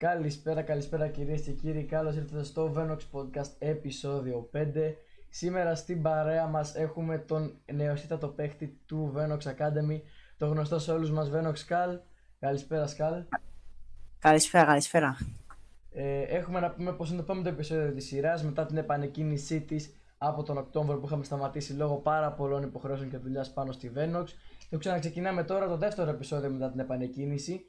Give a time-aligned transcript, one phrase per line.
[0.00, 1.84] Καλησπέρα, καλησπέρα κυρίες και κύριοι.
[1.84, 4.94] Καλώς ήρθατε στο Venox Podcast επεισόδιο 5.
[5.28, 10.00] Σήμερα στην παρέα μας έχουμε τον νεοσύτατο παίχτη του Venox Academy,
[10.36, 11.98] το γνωστό σε όλους μας Venox Skal.
[12.40, 13.24] Καλησπέρα, Skal.
[14.18, 15.16] Καλησπέρα, καλησπέρα.
[15.92, 19.94] Ε, έχουμε να πούμε πως είναι το πέμπτο επεισόδιο της σειράς μετά την επανεκκίνησή της
[20.18, 24.24] από τον Οκτώβριο που είχαμε σταματήσει λόγω πάρα πολλών υποχρεώσεων και δουλειάς πάνω στη Venox.
[24.70, 27.64] Το ξαναξεκινάμε τώρα το δεύτερο επεισόδιο μετά την επανεκκίνηση.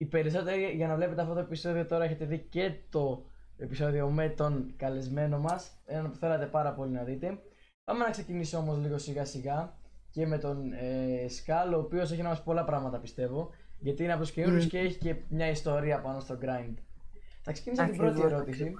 [0.00, 3.24] Οι περισσότεροι για να βλέπετε αυτό το επεισόδιο τώρα έχετε δει και το
[3.56, 7.38] επεισόδιο με τον καλεσμένο μας, ένα που θέλατε πάρα πολύ να δείτε.
[7.84, 9.76] Πάμε να ξεκινήσω όμως λίγο σιγά σιγά
[10.10, 14.12] και με τον ε, Σκάλ, ο οποίος έχει να μας πολλά πράγματα πιστεύω, γιατί είναι
[14.12, 16.74] από τους καινούριους και έχει και μια ιστορία πάνω στο grind.
[17.42, 18.74] Θα ξεκινήσω την πρώτη ερώτηση.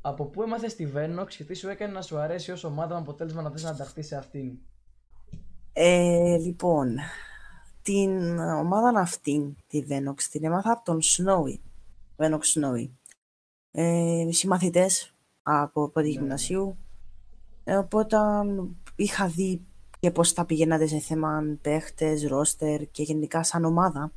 [0.00, 3.00] Από πού έμαθε τη Venox και τι σου έκανε να σου αρέσει ως ομάδα με
[3.00, 4.58] αποτέλεσμα να θες να ανταχθεί σε αυτήν;
[5.72, 6.96] Ε, λοιπόν,
[7.90, 11.58] την ομάδα αυτή, τη Venox, την έμαθα από τον Snowy.
[12.16, 12.88] Venox Snowy.
[13.70, 16.76] Ε, συμμαθητές από πρώτη Ναι, γυμνασίου.
[17.64, 18.16] Ε, οπότε
[18.96, 19.62] είχα δει
[20.00, 24.12] και πώς θα πηγαίνατε σε θέμα παίχτες, ρόστερ και γενικά σαν ομάδα.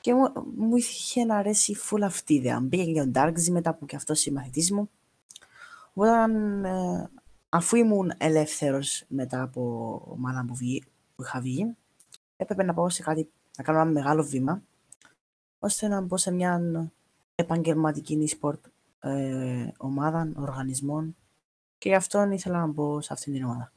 [0.00, 2.60] Και μου, μου είχε να αρέσει full αυτή η ιδέα.
[2.60, 4.90] Μπήκε και ο Darkzy μετά που και αυτός συμμαθητής μου.
[5.94, 7.10] Όταν, ε,
[7.48, 9.62] αφού ήμουν ελεύθερος μετά από
[10.08, 10.82] ομάδα που, βγει,
[11.16, 11.76] που είχα βγει,
[12.42, 14.62] έπρεπε να πάω σε κάτι, να κάνω ένα μεγάλο βήμα,
[15.58, 16.60] ώστε να μπω σε μια
[17.34, 18.58] επαγγελματική e-sport
[19.00, 21.16] ε, ομάδα, οργανισμών
[21.78, 23.72] και γι' αυτό ήθελα να μπω σε αυτήν την ομάδα.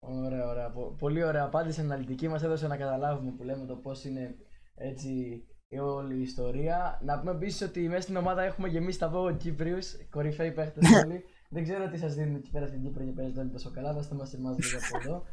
[0.00, 0.70] Ωραία, ωραία.
[0.70, 2.28] Πο- Πολύ ωραία απάντηση αναλυτική.
[2.28, 4.34] Μας έδωσε να καταλάβουμε που λέμε το πώς είναι
[4.74, 7.00] έτσι η όλη η ιστορία.
[7.04, 11.24] Να πούμε επίσης ότι μέσα στην ομάδα έχουμε γεμίσει τα βόγο Κύπριους, κορυφαίοι παίχτες όλοι.
[11.50, 13.92] Δεν ξέρω τι σας δίνουν εκεί πέρα στην Κύπρο και παίζετε όλοι τόσο καλά.
[13.92, 15.24] Δώστε μας εμάς λίγο από εδώ.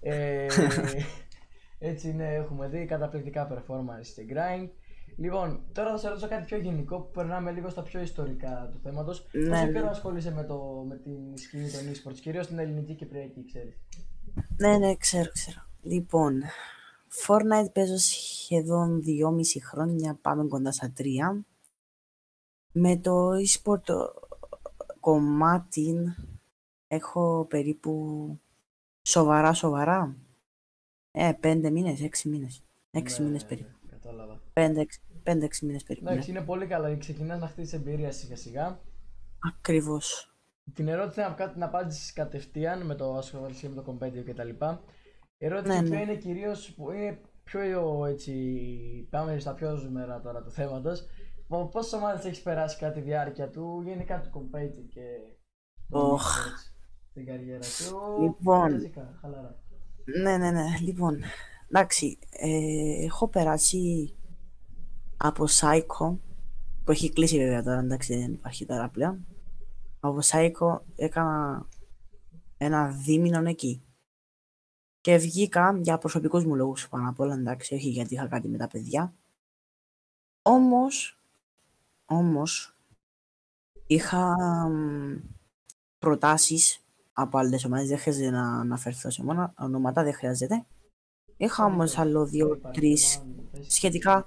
[0.00, 0.46] Ε,
[1.78, 4.68] έτσι είναι, έχουμε δει καταπληκτικά performance και grind.
[5.16, 8.78] Λοιπόν, τώρα θα σε ρωτήσω κάτι πιο γενικό που περνάμε λίγο στα πιο ιστορικά του
[8.82, 9.26] θέματος.
[9.32, 9.72] Ναι, Πόσο ναι.
[9.72, 13.74] καιρό ασχολείσαι με, το, με την σκηνή των e-sports, κυρίως στην ελληνική και κυπριακή, ξέρεις;
[14.56, 15.60] Ναι, ναι, ξέρω, ξέρω.
[15.82, 16.42] Λοιπόν,
[17.26, 21.02] Fortnite παίζω σχεδόν 2,5 χρόνια, πάμε κοντά στα 3.
[22.72, 23.94] Με το e-sport ε,
[25.00, 26.14] κομμάτι
[26.88, 27.92] έχω περίπου
[29.02, 30.16] σοβαρά, σοβαρά.
[31.18, 32.64] Ε, 5 μήνες, 6 μήνες.
[32.90, 33.70] 6 Ναι, μήνες ναι, περίπου.
[33.82, 34.40] ναι, Κατάλαβα.
[34.52, 36.04] 5-6 μήνες περίπου.
[36.04, 36.10] Ναι.
[36.12, 36.96] Εντάξει, είναι πολύ καλά.
[36.96, 38.80] Ξεκινάς να χτίσεις εμπειρία σιγά σιγά.
[39.54, 40.34] Ακριβώς.
[40.74, 44.48] Την ερώτηση να, κα- να απάντηση κατευθείαν με το ασχολησία με το competitive κτλ.
[45.38, 46.02] Η ερώτηση Ναι, ποια ναι.
[46.02, 48.32] είναι κυρίως που είναι πιο έτσι.
[49.10, 51.06] Πάμε στα πιο ζουμερά τώρα του θέματος.
[51.70, 55.02] Πόσε ομάδε έχεις περάσει κατά τη διάρκεια του, γενικά του competitive και.
[55.88, 56.36] των Οχ.
[56.36, 56.72] e-sports
[57.10, 57.96] Στην καριέρα σου.
[58.22, 58.72] Λοιπόν.
[58.72, 59.58] Φυσικά, χαλαρά.
[60.06, 60.64] Ναι, ναι, ναι.
[60.80, 61.20] Λοιπόν,
[61.68, 64.14] εντάξει, ε, έχω περάσει
[65.16, 66.16] από Psycho,
[66.84, 69.26] που έχει κλείσει βέβαια τώρα, εντάξει, δεν υπάρχει τώρα πλέον.
[70.00, 71.66] Από Psycho έκανα
[72.56, 73.82] ένα δίμηνο εκεί.
[75.00, 78.58] Και βγήκα για προσωπικούς μου λόγους πάνω απ' όλα, εντάξει, όχι γιατί είχα κάτι με
[78.58, 79.14] τα παιδιά.
[80.42, 81.18] Όμως,
[82.06, 82.76] όμως,
[83.86, 84.36] είχα
[84.68, 85.16] μ,
[85.98, 86.85] προτάσεις
[87.18, 90.64] από άλλες ομάδες, δεν χρειάζεται να αναφερθώ σε μόνο, ονόματα δεν χρειάζεται.
[91.36, 93.22] Είχα όμως άλλο δύο-τρεις
[93.68, 94.24] σχετικά,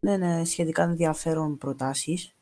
[0.00, 2.34] ναι, ναι, σχετικά ενδιαφέρον προτάσεις.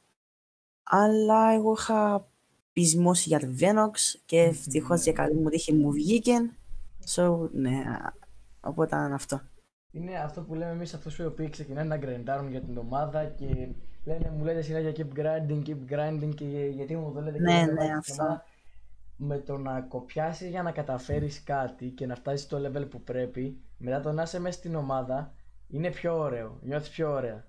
[0.82, 2.28] Αλλά εγώ είχα
[2.72, 6.32] πεισμώσει για το Venox και ευτυχώς για καλή μου τύχη μου βγήκε.
[7.14, 7.82] So, ναι,
[8.60, 9.40] οπότε ήταν αυτό.
[9.90, 13.68] Είναι αυτό που λέμε εμείς αυτούς οι οποίοι ξεκινάνε να γκρεντάρουν για την ομάδα και
[14.04, 17.64] λένε, μου λέτε συνέχεια keep grinding, keep grinding και γιατί μου το λέτε και Ναι,
[17.64, 18.42] δεν ναι, βάζετε αυτό.
[19.14, 19.36] Στην ομάδα.
[19.36, 23.62] Με το να κοπιάσεις για να καταφέρεις κάτι και να φτάσεις στο level που πρέπει,
[23.78, 25.34] μετά το να είσαι μέσα στην ομάδα,
[25.68, 27.46] είναι πιο ωραίο, νιώθεις πιο ωραία.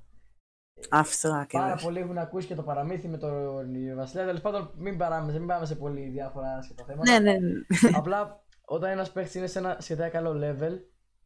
[0.89, 1.83] Αυτό Πάρα ακριβώς.
[1.83, 3.55] πολλοί έχουν ακούσει και το παραμύθι με τον
[3.95, 4.25] Βασιλιά.
[4.25, 7.11] Τέλος πάντων, μην, παράμε, μην πάμε σε πολύ διάφορα άσχετα θέματα.
[7.11, 7.53] Ναι, ναι, ναι.
[7.99, 10.79] Απλά όταν ένας παίχτη είναι σε ένα σχετικά καλό level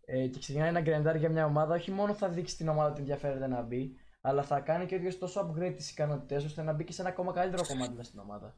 [0.05, 2.99] ε, και ξεκινάει να γκρεντάρει για μια ομάδα, όχι μόνο θα δείξει την ομάδα ότι
[2.99, 6.73] ενδιαφέρεται να μπει, αλλά θα κάνει και ο ίδιος τόσο upgrade τις ικανότητές ώστε να
[6.73, 8.55] μπει και σε ένα ακόμα καλύτερο κομμάτι μέσα στην ομάδα.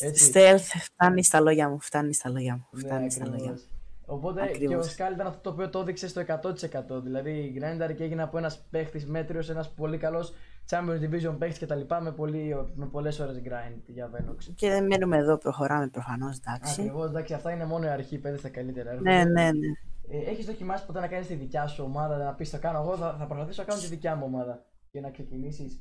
[0.00, 0.32] Έτσι.
[0.34, 3.60] Stealth, φτάνει στα λόγια μου, φτάνει στα λόγια μου, Ναι, φτάνει στα λόγια ακριβώς.
[3.62, 3.68] μου.
[4.06, 4.90] Οπότε και ο Ακριβώς.
[4.90, 7.02] Σκάλ ήταν αυτό το οποίο το έδειξε στο 100%.
[7.02, 10.32] Δηλαδή, γκρένταρε και έγινε από ένας παίχτης μέτριος, ένας πολύ καλός
[10.70, 11.80] Champions Division παίχτης κτλ.
[12.02, 14.52] Με, πολύ, με πολλές ώρες grind για Venox.
[14.54, 16.80] Και δεν μένουμε εδώ, προχωράμε προφανώς, εντάξει.
[16.80, 18.94] Ακριβώς, εντάξει, αυτά είναι μόνο η αρχή, πέντε στα καλύτερα.
[19.00, 19.32] Ναι, έρχονται.
[19.42, 19.68] ναι, ναι.
[20.12, 22.96] Ε, Έχεις δοκιμάσει ποτέ να κάνεις τη δικιά σου ομάδα, να πεις: Το κάνω εγώ,
[22.96, 25.80] θα, θα προσπαθήσω να κάνω τη δικιά μου ομάδα και να ξεκινήσεις.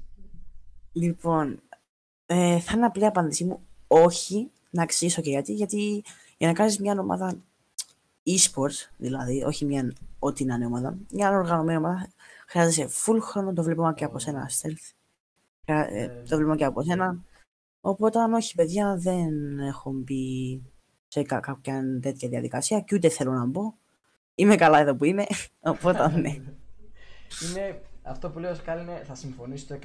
[0.91, 1.61] Λοιπόν,
[2.25, 3.67] ε, θα είναι απλή απάντησή μου.
[3.91, 5.53] Όχι, να εξηγήσω και γιατί.
[5.53, 6.03] Γιατί
[6.37, 7.37] για να κάνεις μια ομάδα
[8.25, 12.11] e-sports, δηλαδή, όχι μια ό,τι να είναι ομάδα, μια οργανωμένη ομάδα,
[12.47, 14.93] χρειάζεσαι full χρόνο, το βλέπουμε και από σένα, Stealth.
[15.65, 17.23] Ε, το βλέπουμε και από σένα.
[17.81, 20.61] Οπότε, αν όχι, παιδιά, δεν έχω μπει
[21.07, 23.73] σε κάποια τέτοια διαδικασία και ούτε θέλω να μπω.
[24.35, 25.25] Είμαι καλά εδώ που είμαι,
[25.73, 26.29] οπότε ναι.
[26.29, 29.79] Είναι αυτό που λέω Σκάλ είναι, θα συμφωνήσω το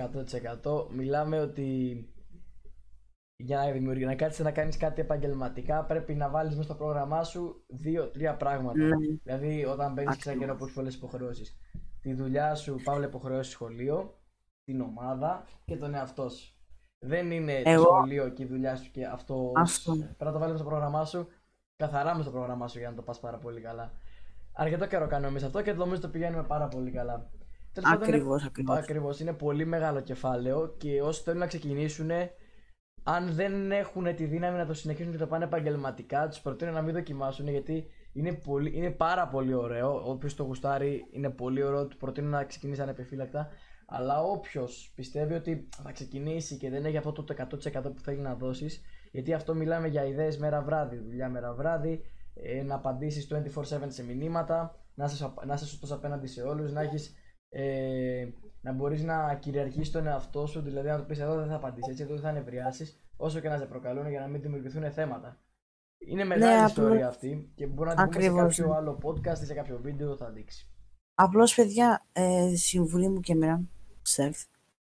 [0.89, 0.95] 100%.
[0.95, 2.09] Μιλάμε ότι
[3.44, 7.25] για να δημιουργήσει, να κάτσεις να κάνεις κάτι επαγγελματικά πρέπει να βάλεις μέσα στο πρόγραμμά
[7.25, 8.79] σου δύο-τρία πράγματα.
[8.79, 8.96] Ναι.
[9.23, 11.56] Δηλαδή όταν μπαίνεις σε ένα καιρό που έχει πολλές υποχρεώσεις.
[12.00, 14.19] Τη δουλειά σου, παύλα υποχρεώσεις σχολείο,
[14.64, 16.55] την ομάδα και τον εαυτό σου.
[16.99, 17.85] Δεν είναι Εγώ...
[17.85, 19.52] το σχολείο και η δουλειά σου και αυτό.
[19.56, 19.93] αυτό.
[19.93, 21.29] Πρέπει να το βάλεις στο πρόγραμμά σου,
[21.76, 23.93] καθαρά μες στο πρόγραμμά σου για να το πας πάρα πολύ καλά.
[24.52, 27.31] Αρκετό καιρό κάνουμε εμείς αυτό και νομίζω το πηγαίνουμε πάρα πολύ καλά.
[27.82, 29.20] Ακριβώς, ακριβώς.
[29.20, 32.11] Είναι πολύ μεγάλο κεφάλαιο και όσοι θέλουν να ξεκινήσουν,
[33.05, 36.83] αν δεν έχουν τη δύναμη να το συνεχίσουν και το πάνε επαγγελματικά, τους προτείνω να
[36.83, 40.11] μην δοκιμάσουν γιατί είναι, πολύ, είναι πάρα πολύ ωραίο.
[40.11, 43.49] Όποιος το γουστάρει είναι πολύ ωραίο, του προτείνω να ξεκινήσει ανεπιφύλακτα.
[43.87, 47.35] Αλλά όποιος πιστεύει ότι θα ξεκινήσει και δεν έχει αυτό το
[47.75, 52.05] 100% που θέλει να δώσεις, γιατί αυτό μιλάμε για ιδέες μέρα βράδυ, δουλειά μέρα βράδυ,
[52.35, 56.81] ε, να απαντήσεις 24-7 σε μηνύματα, να είσαι, να είσαι σωστός απέναντι σε όλους, να
[56.81, 57.15] έχεις
[57.56, 58.29] ε,
[58.61, 61.89] να μπορείς να κυριαρχήσει τον εαυτό σου, δηλαδή να του πεις εδώ δεν θα απαντήσεις
[61.89, 65.39] έτσι, εδώ δεν θα νευριάσεις, όσο και να σε προκαλούν για να μην δημιουργηθούν θέματα.
[65.99, 69.45] Είναι μεγάλη ναι, ιστορία αυτή και μπορεί να την πούμε σε κάποιο άλλο podcast ή
[69.45, 70.71] σε κάποιο βίντεο θα δείξει.
[71.15, 73.62] Απλώς, παιδιά, ε, συμβουλή μου και εμένα,
[74.17, 74.45] self.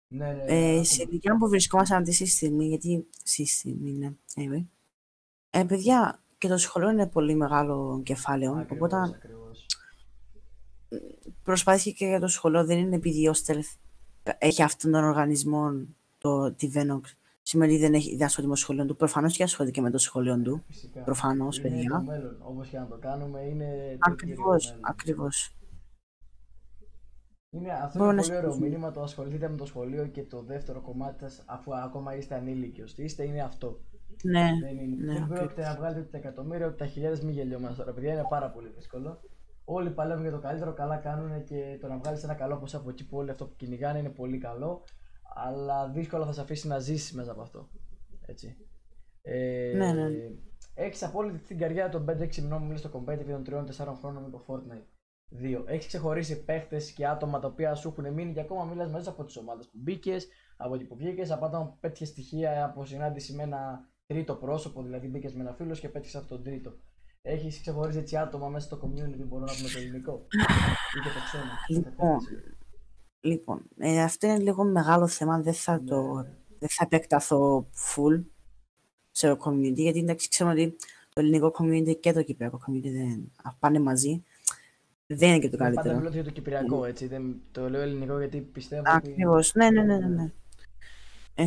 [0.09, 4.67] Ναι, ναι, ε, σε ηλικία που βρισκόμαστε αυτή τη στιγμή, γιατί στη στιγμή είναι, anyway.
[5.51, 8.53] Ε, παιδιά, και το σχολείο είναι πολύ μεγάλο κεφάλαιο.
[8.53, 9.44] Ακριβώς, οπότε ακριβώς
[11.43, 13.79] προσπάθησε και για το σχολείο, δεν είναι επειδή ο Stealth
[14.39, 15.87] έχει αυτόν τον οργανισμό,
[16.19, 17.01] το, τη Venox,
[17.43, 18.97] σημαίνει δεν, έχει, δεν ασχολείται με το σχολείο του.
[18.97, 20.65] Προφανώς και ασχολείται και με το σχολείο του.
[21.05, 21.81] Προφανώς, παιδιά.
[21.81, 22.37] Είναι το μέλλον.
[22.43, 23.97] Όπως και να το κάνουμε, είναι.
[23.99, 25.57] Ακριβώς, ακριβώς.
[27.51, 28.91] Είναι, αυτό είναι πολύ ωραίο μήνυμα.
[28.91, 32.85] Το ασχοληθείτε με το σχολείο και το δεύτερο κομμάτι σας, αφού ακόμα είστε ανήλικοι.
[32.97, 33.81] Είστε, είναι αυτό.
[34.23, 35.13] Ναι, δεν, είναι.
[35.13, 37.93] ναι, δεν πρόκειται να βγάλετε τα εκατομμύρια ούτε τα χιλιάδες μη γελιόμαστε τώρα.
[37.93, 39.21] Παιδιά είναι πάρα πολύ δύσκολο
[39.65, 42.91] όλοι παλεύουν για το καλύτερο, καλά κάνουν και το να βγάλεις ένα καλό ποσό από
[42.91, 44.85] εκεί που όλοι αυτό που κυνηγάνε είναι πολύ καλό.
[45.35, 47.69] Αλλά δύσκολα θα σε αφήσει να ζήσεις μέσα από αυτό.
[48.27, 48.57] Έτσι.
[49.23, 50.09] Ε, ναι, ναι.
[50.75, 54.31] Έχεις απόλυτη την καριέρα των 5-6 μηνών που μιλήσει στο competitive των 3-4 χρόνων με
[54.31, 54.87] το Fortnite.
[55.29, 55.65] Δύο.
[55.67, 59.25] Έχεις ξεχωρίσει παίχτες και άτομα τα οποία σου έχουν μείνει και ακόμα μιλάς μέσα από
[59.25, 63.43] τις ομάδες που μπήκες, από εκεί που βγήκες, από άτομα πέτυχες στοιχεία από συνάντηση με
[63.43, 66.77] ένα τρίτο πρόσωπο, δηλαδή μπήκες με ένα φίλος και πέτυχες από τον τρίτο.
[67.27, 70.27] Έχεις ξεχωρίσει έτσι άτομα μέσα στο community, μπορώ να πούμε το ελληνικό.
[70.97, 71.45] ή και το ξένο.
[71.69, 72.19] Λοιπόν,
[73.21, 75.41] λοιπόν ε, αυτό είναι λίγο μεγάλο θέμα.
[75.41, 76.29] Δεν θα, ναι, το, ναι.
[76.59, 78.23] Δεν θα επεκταθώ full
[79.11, 80.77] σε το community, γιατί εντάξει, ξέρουμε ότι
[81.13, 84.23] το ελληνικό community και το κυπριακό community δεν πάνε μαζί.
[85.07, 85.89] Δεν είναι και το καλύτερο.
[85.89, 87.07] Πάντα μιλώ για το κυπριακό, έτσι.
[87.07, 88.83] Δεν, το λέω ελληνικό γιατί πιστεύω.
[88.87, 89.49] Ακριβώς.
[89.49, 89.59] Ότι...
[89.59, 89.99] Ναι, ναι, ναι.
[89.99, 90.09] ναι.
[90.09, 90.33] ναι.
[91.35, 91.45] Ε,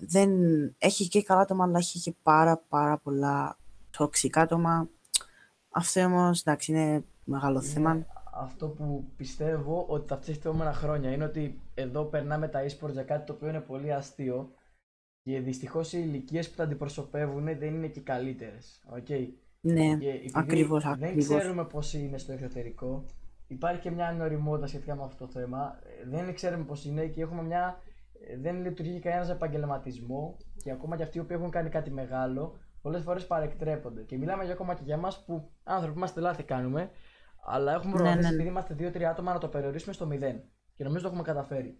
[0.00, 0.30] δεν
[0.78, 3.59] έχει και καλά άτομα, αλλά έχει και πάρα, πάρα πολλά
[4.04, 4.88] τοξικά άτομα.
[5.70, 8.06] Αυτό όμως εντάξει είναι μεγάλο θέμα.
[8.32, 12.92] Αυτό που πιστεύω ότι θα φτιάξει τα επόμενα χρόνια είναι ότι εδώ περνάμε τα e-sports
[12.92, 14.50] για κάτι το οποίο είναι πολύ αστείο
[15.22, 18.82] και δυστυχώς οι ηλικίες που τα αντιπροσωπεύουν δεν είναι και καλύτερες.
[18.96, 19.28] Okay.
[19.60, 19.98] Ναι,
[20.32, 20.84] ακριβώς.
[20.98, 23.04] Δεν ξέρουμε πώς είναι στο εξωτερικό.
[23.46, 25.78] Υπάρχει και μια ανοριμότητα σχετικά με αυτό το θέμα.
[26.10, 27.82] Δεν ξέρουμε πώς είναι και έχουμε μια.
[28.40, 33.26] Δεν λειτουργεί κανένας επαγγελματισμό και ακόμα και αυτοί που έχουν κάνει κάτι μεγάλο πολλές φορές
[33.26, 34.02] παρεκτρέπονται.
[34.02, 36.90] Και μιλάμε για ακόμα και για εμάς που άνθρωποι είμαστε λάθη κάνουμε,
[37.44, 38.42] αλλά έχουμε προγραμματίσει ναι, ναι, ναι.
[38.42, 40.42] επειδή είμαστε δύο-τρία άτομα να το περιορίσουμε στο μηδέν.
[40.74, 41.78] Και νομίζω το έχουμε καταφέρει.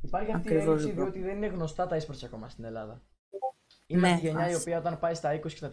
[0.00, 3.02] Υπάρχει αυτή η έλλειψη διότι δεν είναι γνωστά τα esports ακόμα στην Ελλάδα.
[3.86, 5.70] Είναι ναι, η γενιά η οποία όταν πάει στα 20 και στα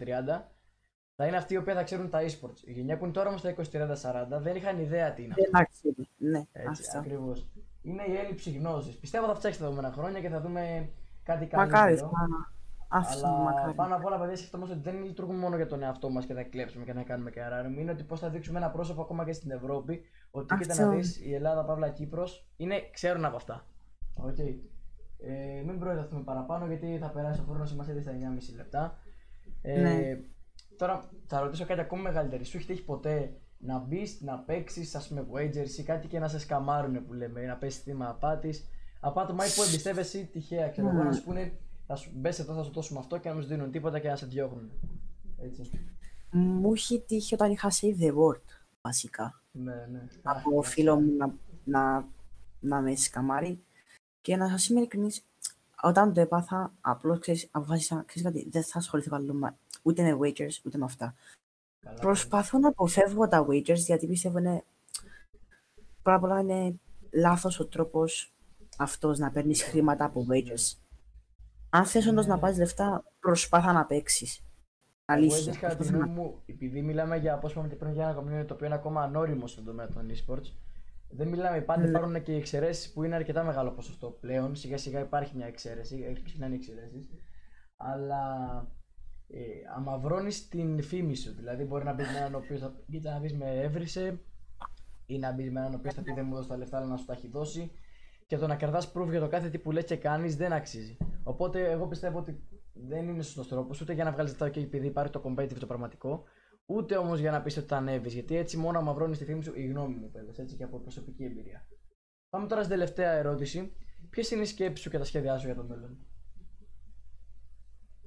[1.16, 2.60] θα είναι αυτοί οι οποίοι θα ξέρουν τα esports.
[2.64, 5.34] Η γενιά που είναι τώρα όμως στα 20, 30, 40 δεν είχαν ιδέα τι είναι.
[5.36, 5.66] Δεν
[6.16, 7.46] Ναι, Έτσι, ακριβώς.
[7.82, 8.96] Είναι η έλλειψη γνώσης.
[8.96, 10.90] Πιστεύω θα φτιάξει τα επόμενα χρόνια και θα δούμε
[11.22, 11.80] κάτι καλύτερο.
[11.80, 12.00] Μακάρι,
[12.92, 13.74] αυτό Αλλά μακάρι.
[13.74, 16.42] πάνω απ' όλα, παιδιά, σκεφτόμαστε ότι δεν λειτουργούμε μόνο για τον εαυτό μας και να
[16.42, 17.80] κλέψουμε και να κάνουμε και αράριο.
[17.80, 20.02] Είναι ότι πώς θα δείξουμε ένα πρόσωπο ακόμα και στην Ευρώπη.
[20.30, 23.66] Ότι κοίτα να δεις η Ελλάδα, Παύλα Κύπρος, είναι, ξέρουν από αυτά.
[24.16, 24.54] Okay.
[25.18, 28.98] Ε, μην προεδρευτούμε παραπάνω γιατί θα περάσει ο χρόνος μα ήδη στα 9,5 λεπτά.
[29.62, 30.20] Ε, ναι.
[30.76, 32.44] Τώρα θα ρωτήσω κάτι ακόμα μεγαλύτερο.
[32.44, 36.28] Σου έχει τύχει ποτέ να μπεις, να παίξεις, ας πούμε, wagers ή κάτι και να
[36.28, 38.68] σε σκαμάρουν που λέμε, να πέσει θύμα απάτης;
[39.00, 41.52] Απάτωμα ή που εμπιστεύεσαι τυχαία, ξέρω εγώ, να σου πούνε
[41.92, 44.08] θα σου μπες εδώ, θα σου δώσουμε αυτό και να μην σου δίνουν τίποτα και
[44.08, 44.70] να σε διώχνουν.
[45.38, 45.70] Έτσι.
[46.30, 48.40] Μου έχει τύχει όταν είχα save the word,
[48.82, 49.40] βασικά.
[49.52, 50.06] Ναι, ναι.
[50.22, 51.34] Από φίλο μου να,
[51.64, 52.08] να,
[52.60, 53.62] να με σκαμάρει.
[54.20, 55.24] Και να σας είμαι ειλικρινής,
[55.82, 60.60] όταν το έπαθα, απλώς ξέρεις, αποφάσισα, ξέρεις κάτι, δεν θα ασχοληθώ καλό ούτε με Wakers,
[60.64, 61.14] ούτε με αυτά.
[61.80, 64.64] Καλά, Προσπαθώ να αποφεύγω τα wagers γιατί πιστεύω είναι.
[66.02, 66.74] Πρώτα απ' όλα είναι
[67.10, 68.32] λάθος ο τρόπος
[68.76, 70.81] αυτός να παίρνεις χρήματα από wagers.
[71.74, 72.40] Αν θες όντως να Ναι.
[72.40, 74.38] πάρεις λεφτά, προσπάθα να παίξεις.
[74.38, 75.36] Εγώ Αλήθεια.
[75.36, 78.08] έτσι κατά τη προσπάθα να- γνώμη μου, επειδή μιλάμε για πώ είπαμε και πριν για
[78.08, 80.52] ένα community το οποίο είναι ακόμα ανώριμο στον τομέα των esports,
[81.08, 81.88] δεν μιλάμε, πάντα Ναι.
[81.88, 84.54] υπάρχουν και οι εξαιρέσεις που είναι αρκετά μεγάλο ποσοστό πλέον.
[84.54, 87.06] Σιγά σιγά υπάρχει μια εξαίρεση, έχει ξεκινάνε οι εξαιρέσεις.
[87.76, 88.22] Αλλά
[89.28, 89.40] ε,
[89.76, 91.34] αμαυρώνει την φήμη σου.
[91.34, 94.20] Δηλαδή, μπορεί να μπεις με έναν ο οποίος θα κοίτα να δεις με έβρισε,
[95.06, 96.86] ή να μπεις με έναν ο οποίος θα πει δεν μου δώσει τα λεφτά, αλλά
[96.86, 97.70] να σου τα έχει δώσει.
[98.26, 100.96] Και το να κερδά proof για το κάθε τι που λες και κάνεις δεν αξίζει.
[101.22, 104.86] Οπότε, εγώ πιστεύω ότι δεν είναι σωστός τρόπος ούτε για να βγάλεις λεφτά και επειδή
[104.86, 106.24] υπάρχει το competitive το πραγματικό,
[106.66, 108.12] ούτε όμως για να πεις ότι τα ανέβεις.
[108.12, 111.24] Γιατί έτσι μόνο αμαυρώνει τη φήμη σου, η γνώμη μου, παιδε, έτσι και από προσωπική
[111.24, 111.66] εμπειρία.
[112.30, 113.72] Πάμε τώρα στην τελευταία ερώτηση.
[114.10, 115.98] Ποιες είναι οι σκέψεις σου και τα σχέδιά σου για το μέλλον;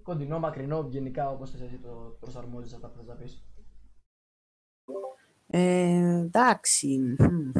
[0.01, 3.45] Κοντινό, μακρινό, γενικά όπως θες εσύ το προσαρμόζεις αυτά που θες να πεις;
[5.47, 7.15] Ε, εντάξει.
[7.19, 7.51] μμμ.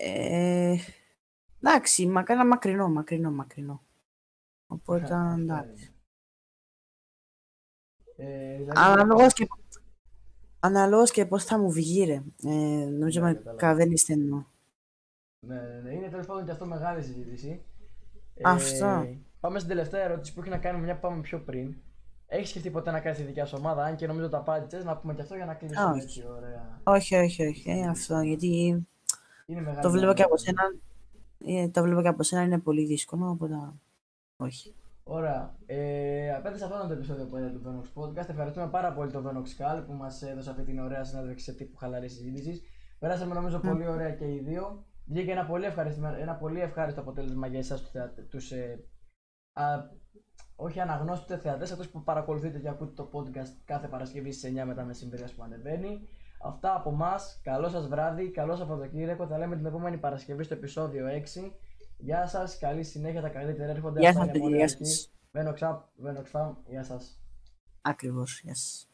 [0.00, 0.47] Ε,
[1.62, 3.82] εντάξει, μακρινό, μακρινό, μακρινό, μακρινό.
[4.66, 5.92] Οπότε, εντάξει.
[8.16, 9.46] Ε, δηλαδή, Αναλόγως και,
[10.60, 12.22] αναλόγως και πώς θα μου βγει, ρε.
[12.44, 13.58] Ε, νομίζω Ναι, με κατάλαβα.
[13.60, 14.44] καταλαβαίνεις τι εννοώ.
[15.46, 15.94] Ναι, ναι, ναι.
[15.94, 17.62] Είναι τέλος πάντων και αυτό μεγάλη συζήτηση.
[18.44, 18.86] Αυτό.
[18.86, 21.76] Ε, πάμε στην τελευταία ερώτηση που έχει να κάνει με μια που πάμε πιο πριν.
[22.26, 24.96] Έχεις σκεφτεί ποτέ να κάνεις τη δικιά σου ομάδα, αν και νομίζω τα απάντησες, να
[24.96, 26.00] πούμε και αυτό για να κλείσουμε Όχι.
[26.02, 26.26] έτσι.
[26.26, 26.80] Ωραία.
[26.82, 27.70] Όχι, όχι, όχι.
[27.70, 28.46] Ε, αυτό, γιατί
[29.46, 30.68] Είναι μεγάλη το βλέπω και από δυνατότητα.
[30.70, 30.82] σένα.
[31.46, 33.54] Ε, το βλέπω και από σένα είναι πολύ δύσκολο, οπότε
[34.36, 34.74] όχι.
[35.04, 35.56] Ωραία.
[35.66, 38.28] Ε, απέναντι σε αυτό το επεισόδιο που είδατε του Venox Podcast.
[38.28, 41.76] Ευχαριστούμε πάρα πολύ τον Venox Cal που μας έδωσε αυτή την ωραία συνέντευξη σε τύπου
[41.76, 42.62] χαλαρής συζήτησης.
[42.98, 44.84] Περάσαμε νομίζω πολύ ωραία και οι δύο.
[45.06, 47.90] Βγήκε ένα πολύ, ευχαριστημένο- ένα πολύ ευχάριστο αποτέλεσμα για εσάς τους
[48.28, 48.84] τους, ε,
[49.52, 49.64] α,
[50.56, 54.84] όχι αναγνώστε θεατές, αυτούς που παρακολουθείτε και ακούτε το podcast κάθε Παρασκευή στις 9 μετά
[54.84, 56.08] μεσημέρια που ανεβαίνει.
[56.40, 57.14] Αυτά από εμά.
[57.42, 59.26] Καλό σας βράδυ, καλό Σαββατοκύριακο.
[59.26, 61.52] Τα λέμε την επόμενη Παρασκευή στο επεισόδιο 6.
[61.98, 63.20] Γεια σας, καλή συνέχεια.
[63.20, 64.00] Τα καλύτερα έρχονται.
[64.00, 64.84] Γεια Αυτά σας, είναι παιδιά, μόνο γεια εκεί.
[64.84, 65.12] σας.
[65.32, 66.54] Venox Up, Venox Fam.
[66.66, 67.20] Γεια σας.
[67.82, 68.88] Ακριβώς, γεια σας.